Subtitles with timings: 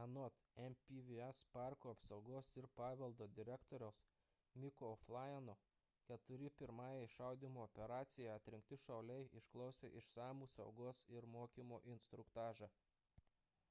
[0.00, 0.34] anot
[0.64, 4.02] npws parko apsaugos ir paveldo direktoriaus
[4.64, 5.56] micko o'flynno
[6.10, 12.72] keturi pirmajai šaudymo operacijai atrinkti šauliai išklausė išsamų saugos ir mokymo instruktažą